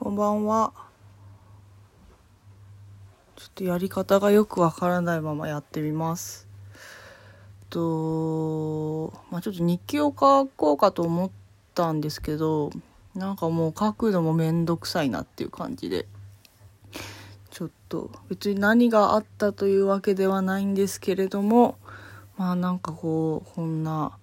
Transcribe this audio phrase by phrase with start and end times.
[0.00, 0.72] こんばんは。
[3.34, 6.46] ちょっとやり方がよくわからないままやってみます。
[7.68, 11.30] と、まあちょっと日記を書こうかと思っ
[11.74, 12.70] たんですけど、
[13.16, 16.06] なんかもう書くのもめんどくさいなっていう感じで、
[17.50, 21.76] ちょっと別に何があったというわけではないんですけれども、
[22.36, 24.16] まあなんかこう、こんな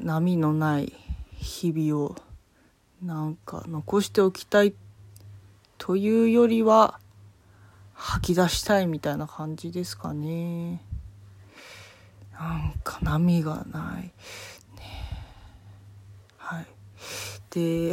[0.00, 0.92] 波のない
[1.36, 2.16] 日々を
[3.00, 4.83] なんか残しておきたいって
[5.84, 6.98] というよりは
[7.92, 10.80] 吐き出したいみたいな感じですかね。
[12.32, 14.04] なんか波がない。
[14.04, 14.12] ね
[16.38, 16.66] はい。
[17.50, 17.92] で、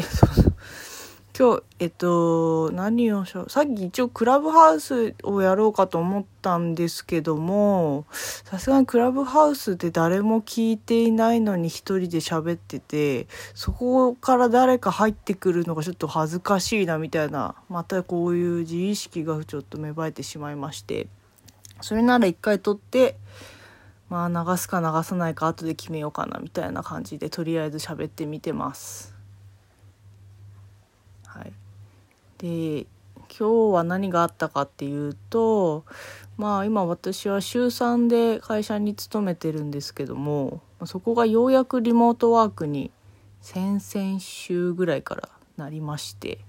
[1.38, 3.50] 今日、えっと、何をしよう。
[3.50, 21.08] さっき一応クラブハウスをやろうかと思ったんですけども、さすがにクラブハウスって誰も聞いていないのに一人で喋ってて、そこから誰か入ってくるのがちょっと恥ずかしいなみたいな、またこういう自意識がちょっと芽生えてしまいまして、
[21.80, 23.16] それなら一回撮って、
[24.10, 29.16] まあ流すか流さないか後で決めようかなみたいな感じでとりあえず喋ってみてます。
[31.26, 31.54] はい。
[32.42, 32.88] で、
[33.38, 35.86] 今日は何があったかっていうと、
[36.38, 42.90] まあ今私は週3で会社に勤めてるんですけども、そこがようやくリモートワークに
[43.42, 46.40] 先々週ぐらいからなりまして、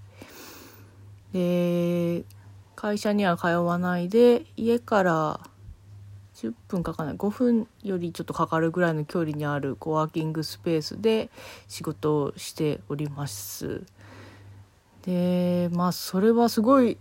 [1.35, 2.25] で、
[2.75, 5.41] 会社には通わないで、家から
[6.37, 11.31] 10分かかない5分よりちょっとかかるぐらいの距離にあるコワーキングスペースで
[11.69, 13.85] 仕事をしております。
[15.05, 16.99] でまあそれはすごい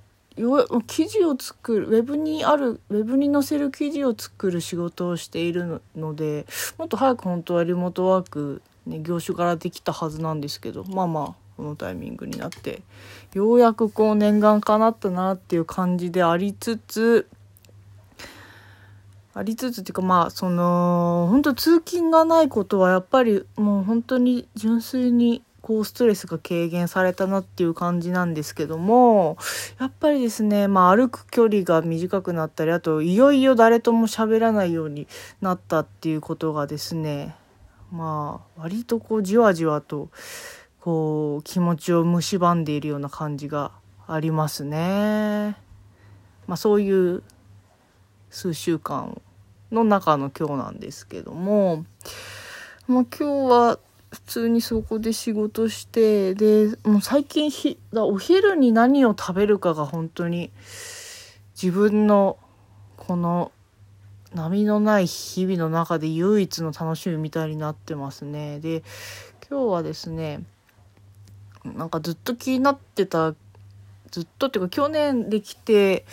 [0.88, 6.46] 記事を作るウェブにあるウェブに載せる記事を作る仕事をしているので
[6.78, 12.82] もっと早く本当はリモートワーク、ね、業種からできたはずなんですけどまあまあこのタイミングになって
[13.34, 17.28] ようやくこう念願かなったなっていう感じでありつつ
[19.34, 29.38] ありつつっていうかまあその本当通勤がないことはやっぱりもう本当に純粋にこうストレスが軽減されたなっていう感じなんですけども
[29.80, 35.08] やっぱりですねまあ歩く距離が短くなったりあといよいよ誰とも喋らないように
[35.40, 37.38] なったっていうことがですね
[37.90, 40.10] まあ割とこうじわじわと
[40.82, 43.72] こう気持ちを蝕んでいるような感じが
[44.08, 45.56] ありますね。
[46.48, 47.24] まあそういう
[48.30, 49.22] 数週間
[49.72, 51.86] の中の今日なんですけども、
[52.88, 53.80] まあ、今日は
[54.12, 60.52] 普通にそこで仕事してでもう最近ひだお昼に何を食べるかが本当に
[61.62, 62.38] 自分の
[62.98, 63.52] この
[64.34, 68.60] 波のない日々の中で唯一の楽しみみたいになってますね。
[68.60, 68.84] で
[69.50, 70.44] 今日はですね
[71.64, 73.34] なんかずっと気になってた
[74.12, 76.06] ずっとっていうか去年できて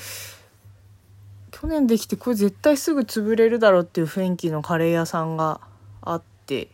[1.50, 5.60] 去年できてこれ絶対すぐ潰れるだろうっていう雰囲気のカレー屋さんが
[6.00, 6.69] あって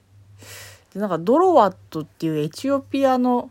[0.94, 3.50] でなんかドロワットっていうエチオピアの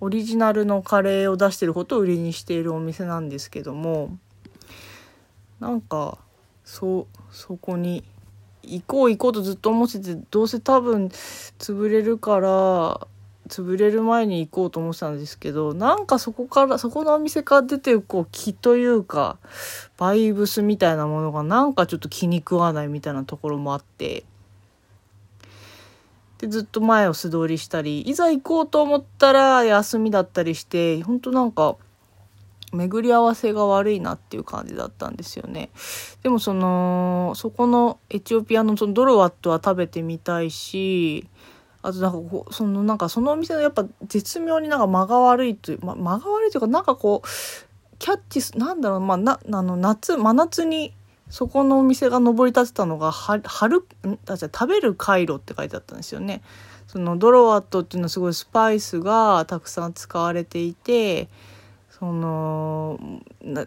[0.00, 4.18] オリジナルのカレーを出してることを売りにしているお店なんですけども
[5.60, 6.18] なんか
[6.64, 8.04] そそこに
[8.62, 11.06] 行こう行こうとずっと思っててどうせ多分
[11.58, 13.06] 潰れるから
[13.48, 19.38] 潰れる前に行こうと思ってたんですけどなんかそこからそこのお店から出てるこう気というか
[19.98, 24.24] バイブスみたいなものがなんかちょっと気に食わないみたいなところもあって。
[26.44, 31.76] でずっと前を素通りしたりいざ行こうと思ったら休みだったりして本当なんか
[32.70, 35.70] 巡り合わせが悪いなっていう感じだったんですよね。
[36.22, 41.28] でもそのそこのエチオピアのそのドロワットは食べてみたいし
[41.80, 47.28] あとなんかこう、そのなんかそのお店のやっぱ絶妙になんか間が悪いという、ま、間が悪いというかなんかこう、
[47.98, 50.94] キャッチす、なんだろう、まあ、な、あの、夏、真夏に
[51.34, 54.18] そこのお店が上り立てたのが、は、春、ん？
[54.28, 56.42] あ、じゃ食べる回路って書いてあったんですよね。
[56.86, 61.28] そのドロワットっていうのはすごいスパイスがたくさん使われていて、
[61.90, 63.00] その、
[63.42, 63.66] な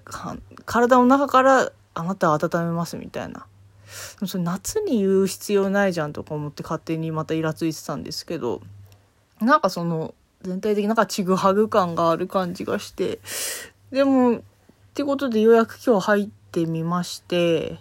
[0.63, 3.45] 体の中からあなたを温めますみたいな。
[4.25, 8.61] それ夏に言う必要ないじゃんとか思って勝手にまたイラついてたんですけど
[9.41, 13.19] なんかその全体的になんかちぐはぐ感がある感じがして
[13.91, 14.41] でもっ
[14.93, 17.77] てことでようやく今日入ってみまして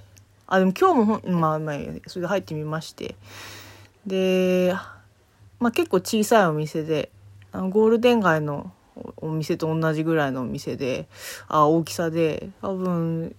[0.46, 1.76] あでも今日もほんまあまあ
[2.06, 3.16] それで入ってみまして。
[4.06, 4.72] で、
[5.58, 7.10] まあ、結構小さいお店で
[7.50, 8.70] あのゴールデン街の
[9.16, 11.08] お店と同じぐらいのお店で
[11.48, 13.34] あ大きさで多分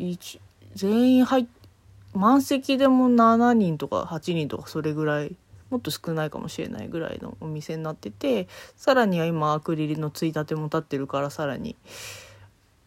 [0.76, 1.46] 全員入っ
[2.14, 5.36] 満席でも7人とか8人とかそれぐらい
[5.70, 11.76] もっと少ないかもしれないぐらいのお店になっててさらには今アクリルのついたても立ってるからさらに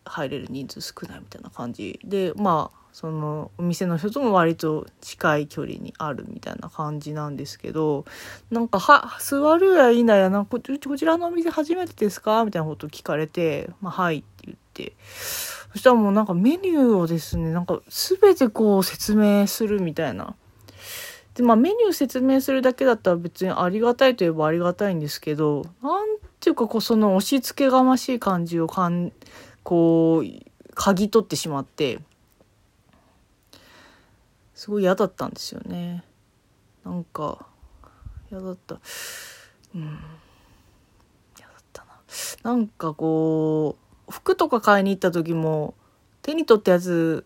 [0.04, 8.04] 入れる人数少ないみたいな感じでまあそのお店の人とも割と近い距離にあるみたいな感じなんですけど
[8.50, 14.94] なんかは座るやいなやなんかこちらのお店初めてですかみたいなこと聞かれて「まあ、はい」って言って
[15.72, 20.34] そしたらもうなんかメニューをですねなんか全てこう説明するみたいな。
[21.34, 29.12] でまあメニュー説明するだけだったら別にありがたいといえばありがたいんですけどなんていうかこうその押し付けがましい感じをかん
[29.62, 32.00] こう嗅ぎ取ってしまって。
[34.60, 36.04] すごい嫌だったんですよね。
[36.84, 37.46] なんか
[38.30, 38.78] 嫌だった。
[39.74, 39.98] うん。
[41.38, 41.88] 嫌だったな。
[42.42, 45.72] なんかこう服とか買いに行った時も
[46.20, 47.24] 手に取ったやつ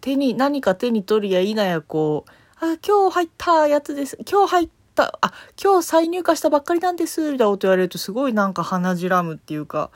[0.00, 2.30] 手に何か手に取るや否やこう
[2.64, 4.16] 「あ今日入ったやつです。
[4.30, 9.90] 今日入ったあ今日再入荷したばっかりなんです」みたいなこと言われるとすごいなんか鼻じらむっていうか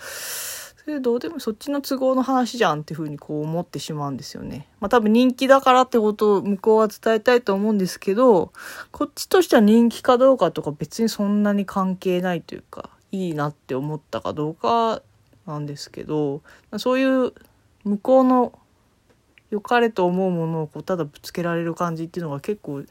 [0.85, 4.67] それどうでもそっちの都合の話じゃんっていうふうにこう思ってしまうんですよね。
[4.81, 8.53] まあ多分人気だからってことを向こうは伝えたいと思うんですけど、
[8.91, 15.03] こっちとしては人気かどうかとか別にそんなに関係ないというか、いいなって思ったかどうか
[15.47, 16.43] なんですけど、
[16.79, 17.33] そういう
[17.85, 18.59] 向こうの
[19.51, 22.83] 良かれと思うものをこうただぶつけられる感じっていうのが結構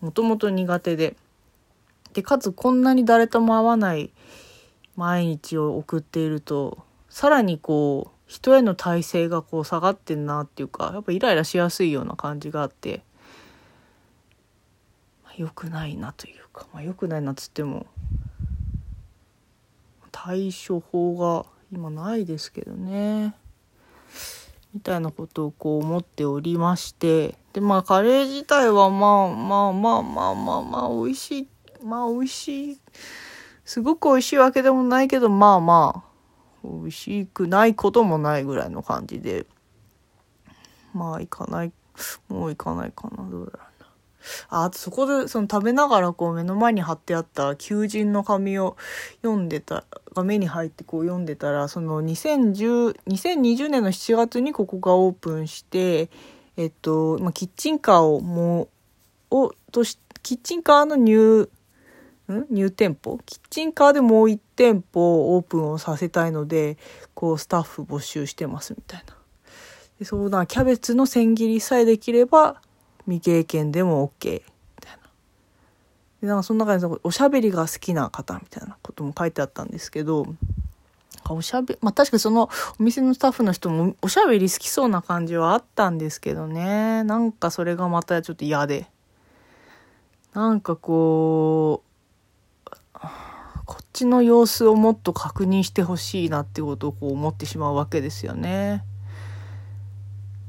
[0.00, 1.16] もともと苦手で。
[2.12, 4.12] で、かつこんなに誰とも会わない
[4.94, 6.84] 毎日を送っていると、
[7.14, 13.04] さらにこう人への体制がこう下がってんなっていうかやっぱイライラしやすいような感じがあって、
[15.22, 17.86] まあ、良くないなというか、まあ、良くないなっつっても
[20.10, 23.36] 対処法が今ないですけどね。
[24.74, 31.48] みたいなことをこう思っておりましてでまあカレー自体はまあまあまあまあまあまあ美味しい
[31.80, 32.80] まあ美味しい
[33.64, 36.13] すごく美味しいわけでもないけどまあまあ
[36.64, 39.46] 美味しくないこともないぐらいの感じで。
[40.92, 41.72] まあ行かない。
[42.28, 43.28] もう行かないかな。
[43.28, 43.84] どうだろうな。
[44.48, 48.76] ああとそこでその食べながらこう目の前に貼ってあった求人の紙を
[49.22, 49.84] 読んでた
[50.14, 56.08] が目に入ってこう読んでたらその2010 2020年の7月にここがオープンして
[56.56, 58.68] えっと、まあ、キッチンカーをも
[59.30, 61.50] うをとしキッチンカーの入
[62.32, 62.46] ん？
[62.50, 63.18] 入店舗？
[63.26, 66.78] キッチンカーでもう1店舗オープンをさせたいので
[67.14, 69.16] こうスタッフ募集してますみたいな。
[69.98, 72.60] でそうなキャベツの千切りさえできれば
[73.04, 74.40] 未経験でも OK み
[74.80, 74.98] たいな。
[76.22, 80.26] でなんかその中におしゃべりが好きな方みたいなことも書いてあったんですけど
[81.28, 87.04] おしゃべまあ確かにそのお店のスタッフの人もおしゃべり好きそうな感じはあったんですけどね。
[87.04, 88.86] なんかそれがまたちょっと嫌で。
[90.32, 91.83] なんかこう
[93.94, 98.84] ちの様子をもっと確認してほしいなってことをこう思ってしまうわけですよね。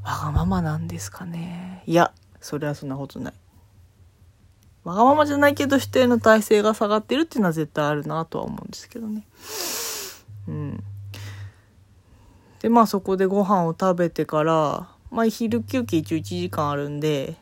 [0.03, 1.83] わがままなんですかね。
[1.85, 2.11] いや、
[2.41, 3.33] それはそんなことない。
[4.83, 9.25] わがままじゃないけど否定の体制が下がってるっていうのは絶対あるなとは思うんですけどね。
[10.47, 10.83] うん。
[12.61, 17.37] で、まあそこでご飯を食べてから、まあ昼休憩一応1時間あるんで、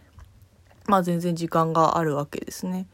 [0.86, 2.88] まあ全然時間があるわけですね。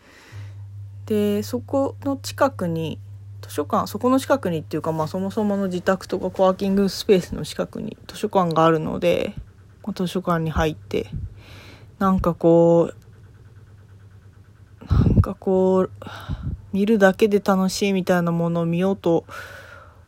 [1.09, 2.99] でそこの近くに
[3.41, 9.33] 図書館そこの近くにっていうか、まあ、そもそもの自宅とかコワーキングスペースの近くに図書館があるので、
[9.81, 11.07] まあ、図書館に入って
[11.97, 12.93] なんかこ
[14.83, 15.91] うなんかこう
[16.73, 19.25] 見るだけで楽しいみたいなものを見ようと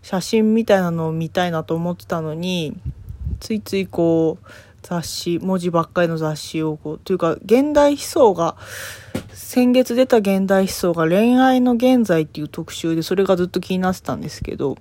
[0.03, 2.79] 写真みたいなのを見たいなと思ってたのに
[3.39, 4.47] ついついこう
[4.81, 8.57] 雑誌文字ばっかりの雑誌をこうというか現代思想が
[9.33, 14.77] 先月出た現代思想が恋愛の現在っていう特集でそれがずっと気になってたんですけど、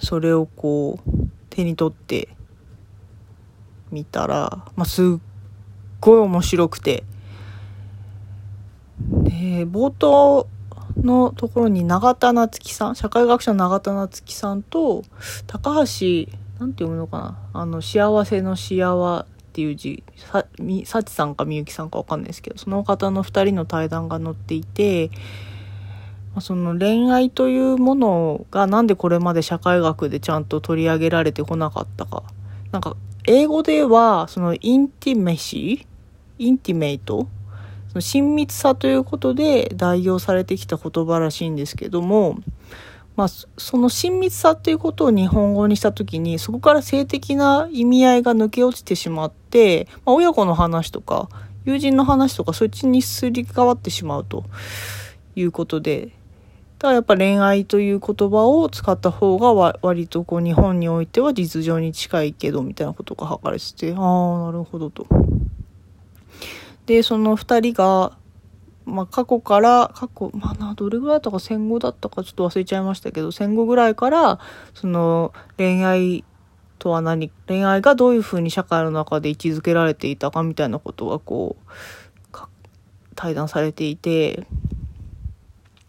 [0.00, 1.10] それをこう
[1.50, 2.28] 手に取って
[3.90, 5.04] みたら、まあ、すっ
[6.00, 7.04] ごい面白くて、
[9.24, 10.46] で、冒頭
[11.02, 15.02] のところに永田夏樹さん、社会学者の永田夏樹さんと
[15.46, 17.18] 高橋、なんて読むのか
[17.52, 17.60] な？
[17.60, 25.10] あの、幸せの幸っていう字、さ、み、さちさんかみゆきさんかわかんないですけど、その方の二人の対談が載っていて、
[26.40, 32.22] その恋愛というものがなんでこれまで社会学でちゃんと取り上げられてこなかったか。
[32.70, 32.96] なんか、
[33.26, 35.86] 英語では、その intimacy
[36.38, 37.26] intimate
[37.88, 42.38] その親密さということで代用されてきた言葉らしいんですけども、
[43.18, 51.28] まあ、その親密さっていうことを日本語にした時に、そこから性的な意味合いが抜け落ちてしまって、まあ、親子の話とか
[51.64, 54.44] 友人の話とかそっちにすり替わってしまうと
[55.34, 56.12] いうことで、
[56.78, 65.08] だからやっぱ恋愛という言葉を使った方が割とこう日本においては実情に近いけどみたいなことが書かれてて、ああ、なるほどと。
[66.86, 68.16] で、その二人が、
[68.88, 74.40] まあ、過去から、過去、まあな、どれぐらいだったか戦後だったかちょっと忘れちゃいましたけど、戦後ぐらいから、
[74.74, 76.24] その恋愛
[76.78, 81.72] とは何、恋愛がどういうふうに社会の中で位置づけられていたかみたいなことがこう、
[83.14, 84.46] 対談されていて、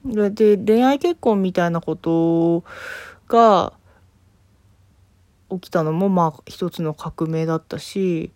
[0.04, 2.64] で、恋愛結婚みたいなこと
[3.28, 3.74] が
[5.50, 8.32] 起きたのも、まあ、一つの革命だったし、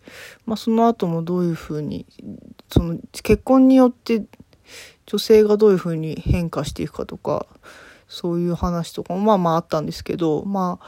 [0.46, 2.06] まあ、その後もどういうふうに、
[2.70, 4.26] その、結婚によって
[5.06, 7.46] 女性がどういうふうに変化していくかとか、
[8.08, 10.86] そういう話とかも、まあまああったんですけど、まあ、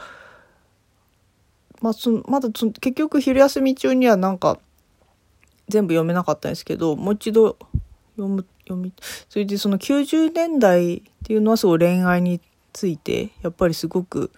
[1.82, 4.58] まあ、そまだ結局昼休み中にはなんか
[5.68, 7.56] 全部読めなかったんですけどもう一度
[8.16, 8.92] 読む読み
[9.28, 12.40] それでその90年代っていうのはすごい恋愛に
[12.72, 14.30] ついてやっぱりすごく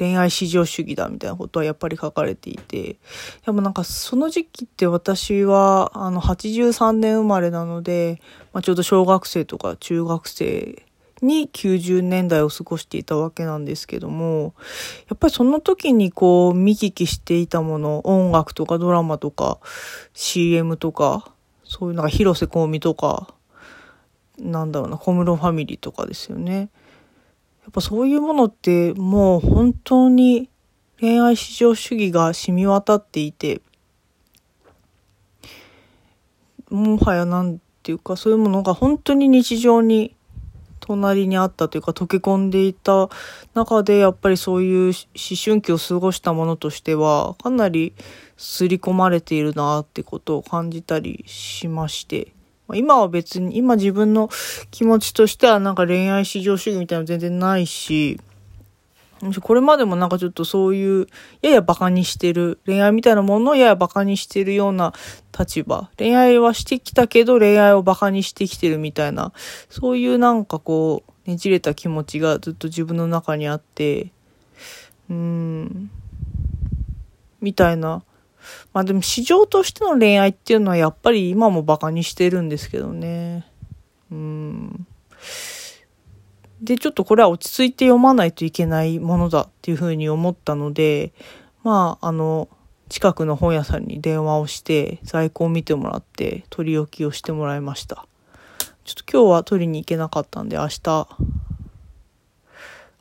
[0.00, 2.96] 恋愛至上主義だみたいなことはやっぱり書かれていて
[3.44, 8.22] でもなんかその時期って私はあの83年生まれなので、
[8.54, 10.82] まあ、ちょうど小学生とか中学生
[11.22, 14.54] に90年代を過ごしていたわけなんですけども、
[15.08, 19.58] やっぱりその時にこう見聞きしていたもの、音楽とかドラマとか
[20.14, 21.32] CM とか、
[21.64, 23.34] そういうのが広瀬香美とか、
[24.38, 26.70] なんだろうな、小室ファミリーとかですよね。
[27.62, 30.48] やっぱそういうものってもう本当に
[31.00, 33.62] 恋愛至上主義が染み渡っていて、
[36.70, 40.14] もはやなんていうかそういうものが本当に日常に
[40.80, 43.08] 隣にあったというか溶け込んでいた
[43.54, 44.94] 中でやっぱりそういう思
[45.42, 47.94] 春期を過ごしたものとしてはかなり
[48.36, 52.32] 刷り込まれているなってことを感じたりしまして。
[52.74, 54.28] 今は別に、今自分の
[54.70, 58.20] 気持ちとしてはなんか恋愛至上主義みたいなの全然ないし、
[59.42, 61.06] これまでもなんかちょっとそういう、
[61.42, 64.94] やや馬鹿にしてる、恋愛みたいなものをやや馬鹿にしてるような
[65.38, 65.90] 立場。
[65.98, 69.32] 恋愛はしてきたけど恋愛を馬鹿にしてきてるみたいな、
[69.68, 74.10] そういうなんかこう、ねじれた気持ちがずっと自分の中にあって、
[75.10, 75.90] うーん、
[77.42, 78.02] みたいな。
[78.72, 83.46] まあでも市場としての恋愛っていうのはやっぱり今も馬鹿にしてるんですけどね。
[84.10, 84.86] うん。
[86.62, 91.12] で、ちょっとこれは落ち着いて読まないといけないものだっていうふうに思ったので、
[91.62, 92.48] まあ、あの、
[92.88, 98.06] 近くの本屋さんに電話をして在庫を見てもらって取り置きをしてもらいました。
[98.84, 101.08] ちょっと今日は取りに行けなかったんで明日、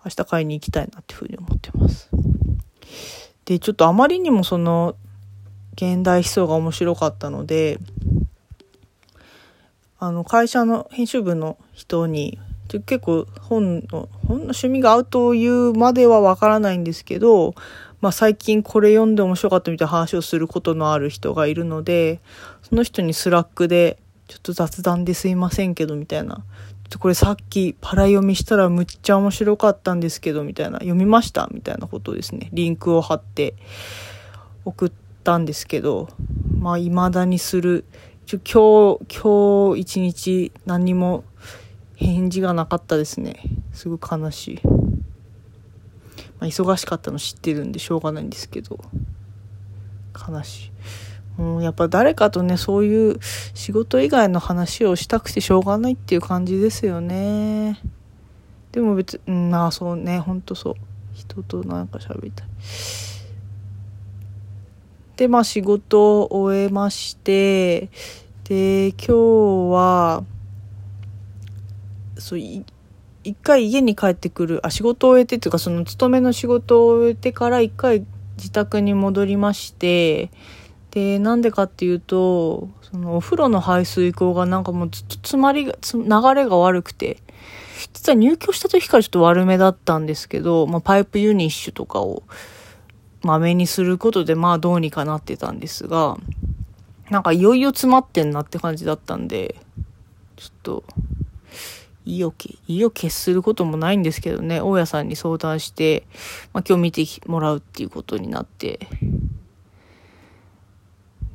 [0.05, 2.09] 明日買いに行きたいなっていうふうに思ってます。
[3.45, 4.95] で、ちょっとあまりにもその
[5.79, 7.79] 現代思想が面白かったので、
[9.97, 17.55] あの会社の編集部の人に結構本の、本の趣味が合うというまではわからないんですけど、
[18.01, 22.19] まあ最近これ読んで面白かったみたいな話をすることのある人がいるので、
[22.61, 26.43] その人にスラックで、ちょっと雑談ですいませんけど、みたいな。
[26.99, 30.73] これさっきパラ読みしたらむっちゃ面白かったんですけど、みたいな。
[30.79, 31.49] 読みました？
[31.51, 33.55] みたいなことですね、リンクを貼って
[34.65, 36.09] 送ってたんですけど、
[36.59, 37.85] まあ未だにする。
[38.31, 41.23] 今日、今日一日何も
[41.95, 43.41] 返事がなかったですね。
[43.73, 44.59] すごい悲しい。
[46.39, 48.79] まあ、忙しかったの知ってるんでしょうがないんですけど、
[50.15, 50.71] 悲し
[51.37, 51.41] い。
[51.41, 53.19] もう、やっぱ誰かとね、そういう
[53.53, 57.81] 仕事以外の話をしたくてしょうがないっていう感じですよね。
[58.71, 60.73] でも別、うん、あそうね、ほんとそう。
[61.13, 62.47] 人となんか喋りたい。
[65.19, 67.89] で、まあ仕事を終えまして、
[68.45, 69.13] で、今日
[69.73, 70.23] は、
[72.17, 72.65] そう一
[73.43, 78.05] 回家に帰ってくるあ仕事を終えてっていうかその勤めの仕事を終えてから一回
[78.37, 80.31] 自宅に戻りまして
[80.91, 87.17] でなんでかっていうとそのお風呂の排水口がなんかもうずっと詰まりが流れが悪くて
[87.93, 92.23] 実は入居した時からちょっと悪めだったんですけど、まあ、パイプユニッシュとかを
[93.21, 96.17] まめにすることでまあどうにかなってたんですが
[97.09, 99.55] なんかいよいよ詰まってんなって感じだったんで
[100.35, 100.83] ちょっと
[102.09, 102.33] 意を
[102.67, 106.07] 意を決することもないんですけどね、大家さんに相談して、
[106.53, 108.79] まあ、今日見てもらうっていうことになって、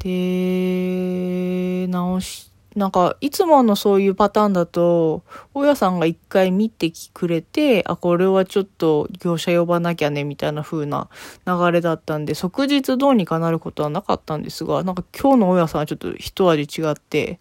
[0.00, 5.22] で、直して、なんか、いつものそういうパターンだと、
[5.54, 11.08] 大家さんが一回見てくれて、あ、これはちょっと業者呼ばなきゃね、みたいな風な
[11.46, 17.38] 流れだったんで、即日どうにかなることはなかったんですが、なんか今日の大家さんはちょっと一味違って、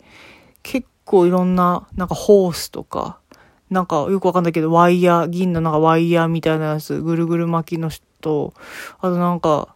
[0.61, 3.17] 結構いろんな、なんかホースとか、
[3.71, 8.53] なんかよくわかんないけど、ワイヤー、銀のなんかワイヤーみたいなやつ、ぐるぐる巻きの人、
[8.99, 9.72] あとなんか、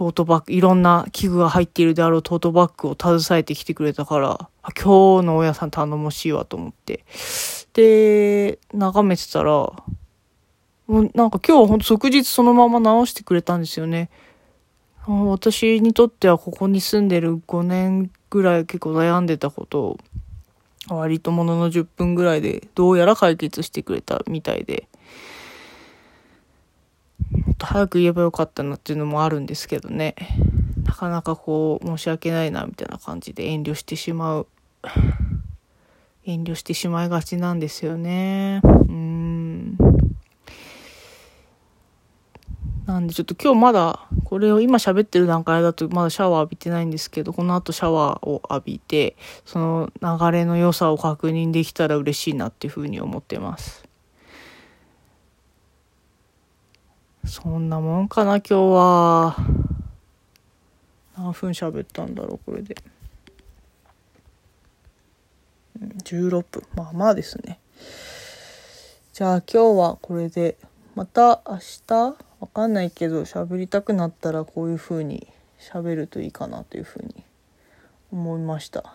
[0.00, 7.04] トートバッグ、いろんな器具が入っているであろうトートバッグを携えてきてくれたから、今日の大家さん頼もしいわと思って。
[7.74, 9.74] で、眺めてたら、も
[10.88, 14.08] うなんか今日はほんと即日そのまま直してくれたんですよね。
[15.06, 19.98] 私にとってはここに住んでる5年ぐらい結構悩んでたことを、
[20.88, 24.88] 割とものの10分ぐらいでどうやら解決してくれたみたいで、
[27.30, 30.14] もっと早く言えばよかったなっていうのもあるんですけどね。
[30.84, 34.46] なかなかこう、申し訳ないなみたいな感じで遠慮してしまう。
[36.24, 38.60] 遠慮してしまいがちなんですよね。
[38.64, 39.76] うん。
[42.86, 53.89] なんでちょっと今日まだ、これを今喋ってる段階だとまだシャワー浴びてないんですけど、この後シャワーを浴びて、その流れの良さを確認できたら嬉しいなっていうふうに思ってます。
[57.24, 59.36] そんなもんかな、今日は。
[61.16, 62.76] 何分喋ったんだろう、これで。
[66.04, 66.62] 16分。
[66.74, 67.58] まあまあですね。
[69.12, 70.56] じゃあ今日はこれで、
[70.94, 72.16] また明日？
[72.40, 77.22] わかんないけど喋りたくなったらこういう風に喋るといいかなという風に
[78.10, 78.94] 思いました。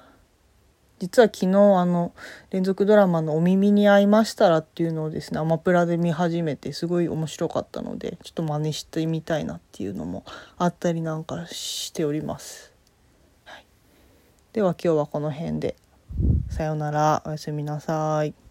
[0.99, 2.13] 実は昨日あの
[2.51, 10.23] 連続ドラマの「お耳に合いましたら」っていうのをですねアマプラで見始めてすごい面白かったのでちょっと真似してみたいなっていうのも
[10.57, 12.71] あったりなんかしております。
[13.43, 13.65] はい、
[14.53, 15.75] では今日はこの辺で。
[16.49, 18.44] さようならおやすみなさい。